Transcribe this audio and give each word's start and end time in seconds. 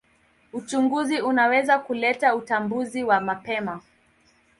Uchunguzi 0.53 1.21
unaweza 1.21 1.79
kuleta 1.79 2.35
utambuzi 2.35 3.03
wa 3.03 3.19
mapema. 3.21 3.81